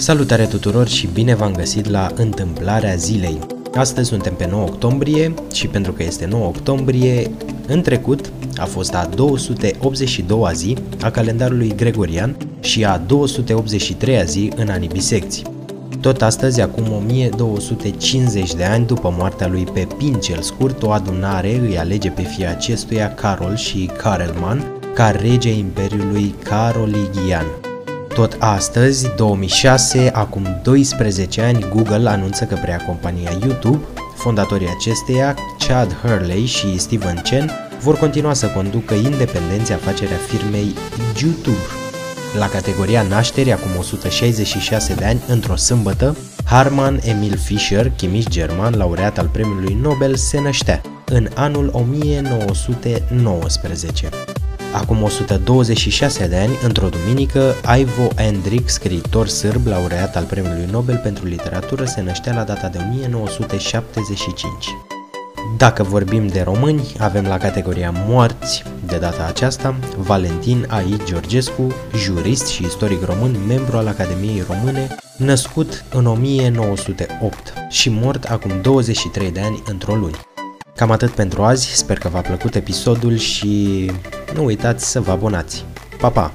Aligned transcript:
Salutare 0.00 0.46
tuturor 0.46 0.88
și 0.88 1.06
bine 1.06 1.34
v-am 1.34 1.52
găsit 1.52 1.88
la 1.88 2.10
întâmplarea 2.14 2.94
zilei. 2.94 3.38
Astăzi 3.74 4.08
suntem 4.08 4.34
pe 4.34 4.46
9 4.50 4.62
octombrie 4.62 5.34
și 5.52 5.66
pentru 5.66 5.92
că 5.92 6.02
este 6.02 6.26
9 6.26 6.46
octombrie, 6.46 7.30
în 7.66 7.82
trecut 7.82 8.32
a 8.56 8.64
fost 8.64 8.94
a 8.94 9.08
282-a 9.08 10.52
zi 10.52 10.76
a 11.00 11.10
calendarului 11.10 11.72
gregorian 11.76 12.36
și 12.60 12.84
a 12.84 13.00
283-a 13.00 14.22
zi 14.24 14.52
în 14.56 14.68
anii 14.68 14.88
bisecți. 14.88 15.42
Tot 16.00 16.22
astăzi, 16.22 16.60
acum 16.60 16.92
1250 16.92 18.54
de 18.54 18.64
ani 18.64 18.86
după 18.86 19.14
moartea 19.18 19.48
lui 19.48 19.64
Pepin 19.72 20.14
cel 20.14 20.40
Scurt, 20.40 20.82
o 20.82 20.90
adunare 20.90 21.58
îi 21.58 21.78
alege 21.78 22.10
pe 22.10 22.22
fii 22.22 22.46
acestuia 22.46 23.14
Carol 23.14 23.56
și 23.56 23.90
Karelman 23.96 24.64
ca 24.94 25.10
rege 25.10 25.52
Imperiului 25.52 26.34
Carolingian. 26.44 27.46
Tot 28.20 28.36
astăzi, 28.38 29.08
2006, 29.16 30.10
acum 30.14 30.60
12 30.62 31.40
ani, 31.40 31.66
Google 31.74 32.08
anunță 32.08 32.44
că 32.44 32.54
prea 32.54 32.76
compania 32.76 33.30
YouTube, 33.42 33.84
fondatorii 34.14 34.74
acesteia, 34.76 35.36
Chad 35.66 35.96
Hurley 36.02 36.44
și 36.44 36.78
Steven 36.78 37.20
Chen, 37.22 37.50
vor 37.82 37.96
continua 37.96 38.32
să 38.32 38.46
conducă 38.46 38.94
independenții 38.94 39.74
afacerea 39.74 40.16
firmei 40.16 40.74
YouTube. 41.20 41.64
La 42.38 42.48
categoria 42.48 43.02
nașteri, 43.02 43.52
acum 43.52 43.70
166 43.78 44.94
de 44.94 45.04
ani, 45.04 45.20
într-o 45.28 45.56
sâmbătă, 45.56 46.16
Harman 46.44 47.00
Emil 47.04 47.36
Fischer, 47.36 47.90
chimist 47.90 48.28
german, 48.28 48.76
laureat 48.76 49.18
al 49.18 49.28
premiului 49.32 49.78
Nobel, 49.82 50.14
se 50.14 50.40
năștea 50.40 50.80
în 51.04 51.28
anul 51.34 51.70
1919. 51.72 54.08
Acum 54.72 55.02
126 55.02 56.26
de 56.26 56.36
ani, 56.36 56.58
într-o 56.64 56.88
duminică, 56.88 57.54
Ivo 57.78 58.08
Endrick, 58.16 58.68
scriitor 58.68 59.28
sârb, 59.28 59.66
laureat 59.66 60.16
al 60.16 60.24
Premiului 60.24 60.68
Nobel 60.70 61.00
pentru 61.02 61.26
Literatură, 61.26 61.84
se 61.84 62.00
năștea 62.00 62.34
la 62.34 62.42
data 62.42 62.68
de 62.68 62.78
1975. 62.90 64.66
Dacă 65.56 65.82
vorbim 65.82 66.26
de 66.26 66.40
români, 66.40 66.82
avem 66.98 67.24
la 67.24 67.38
categoria 67.38 67.94
moarți, 68.06 68.62
de 68.86 68.96
data 68.96 69.26
aceasta, 69.26 69.74
Valentin 69.96 70.66
A.I. 70.68 70.96
Georgescu, 71.04 71.74
jurist 71.96 72.46
și 72.46 72.64
istoric 72.64 73.04
român, 73.04 73.36
membru 73.46 73.76
al 73.76 73.86
Academiei 73.86 74.44
Române, 74.48 74.88
născut 75.16 75.84
în 75.92 76.06
1908 76.06 77.52
și 77.68 77.88
mort 77.88 78.24
acum 78.24 78.50
23 78.62 79.30
de 79.30 79.40
ani 79.40 79.62
într-o 79.66 79.94
luni. 79.94 80.18
Cam 80.76 80.90
atât 80.90 81.10
pentru 81.10 81.42
azi, 81.42 81.74
sper 81.74 81.98
că 81.98 82.08
v-a 82.08 82.20
plăcut 82.20 82.54
episodul 82.54 83.16
și 83.16 83.90
nu 84.34 84.44
uitați 84.44 84.90
să 84.90 85.00
vă 85.00 85.10
abonați. 85.10 85.64
Pa, 86.00 86.10
pa! 86.10 86.32